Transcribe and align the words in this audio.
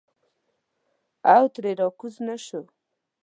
او 1.33 1.43
ترې 1.53 1.71
راکوز 1.81 2.15
نه 2.27 2.35
شو. 2.45 2.61